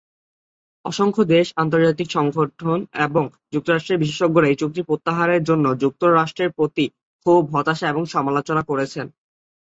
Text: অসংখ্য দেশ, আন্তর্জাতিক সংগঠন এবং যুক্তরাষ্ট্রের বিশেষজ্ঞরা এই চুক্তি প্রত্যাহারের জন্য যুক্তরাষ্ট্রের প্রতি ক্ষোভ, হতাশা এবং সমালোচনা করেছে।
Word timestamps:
অসংখ্য 0.85 1.23
দেশ, 1.33 1.47
আন্তর্জাতিক 1.57 2.07
সংগঠন 2.11 2.77
এবং 3.05 3.23
যুক্তরাষ্ট্রের 3.53 4.01
বিশেষজ্ঞরা 4.01 4.47
এই 4.49 4.57
চুক্তি 4.61 4.81
প্রত্যাহারের 4.87 5.41
জন্য 5.49 5.65
যুক্তরাষ্ট্রের 5.83 6.53
প্রতি 6.57 6.85
ক্ষোভ, 7.21 7.43
হতাশা 7.53 7.85
এবং 7.89 8.03
সমালোচনা 8.15 8.61
করেছে। 8.69 8.99